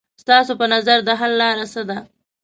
[0.23, 1.97] ستاسو په نظر د حل لاره څه ده؟